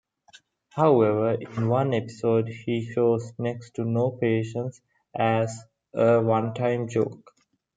However, 0.71 1.33
in 1.39 1.67
one 1.69 1.93
episode, 1.93 2.47
he 2.47 2.83
shows 2.91 3.33
next 3.37 3.75
to 3.75 3.85
no 3.85 4.09
patience 4.09 4.81
as 5.15 5.65
a 5.93 6.19
one-time 6.19 6.87
joke. 6.89 7.31